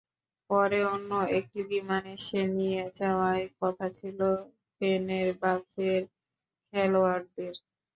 [0.49, 4.19] পরে অন্য একটি বিমান এসে নিয়ে যাওয়ার কথা ছিল
[4.75, 6.01] ফেনেরবাচের
[6.73, 7.55] খেলোয়াড়দের।